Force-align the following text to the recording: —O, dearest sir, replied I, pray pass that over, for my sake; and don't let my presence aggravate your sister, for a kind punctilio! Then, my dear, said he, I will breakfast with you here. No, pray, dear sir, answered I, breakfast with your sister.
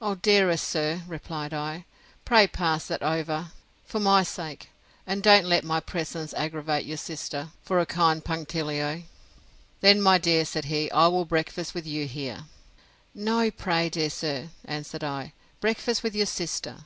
—O, 0.00 0.14
dearest 0.14 0.68
sir, 0.68 1.02
replied 1.08 1.52
I, 1.52 1.84
pray 2.24 2.46
pass 2.46 2.86
that 2.86 3.02
over, 3.02 3.50
for 3.84 3.98
my 3.98 4.22
sake; 4.22 4.70
and 5.04 5.20
don't 5.20 5.46
let 5.46 5.64
my 5.64 5.80
presence 5.80 6.32
aggravate 6.34 6.86
your 6.86 6.96
sister, 6.96 7.48
for 7.64 7.80
a 7.80 7.84
kind 7.84 8.24
punctilio! 8.24 9.02
Then, 9.80 10.00
my 10.00 10.18
dear, 10.18 10.44
said 10.44 10.66
he, 10.66 10.88
I 10.92 11.08
will 11.08 11.24
breakfast 11.24 11.74
with 11.74 11.88
you 11.88 12.06
here. 12.06 12.44
No, 13.16 13.50
pray, 13.50 13.88
dear 13.88 14.10
sir, 14.10 14.50
answered 14.64 15.02
I, 15.02 15.32
breakfast 15.60 16.04
with 16.04 16.14
your 16.14 16.26
sister. 16.26 16.84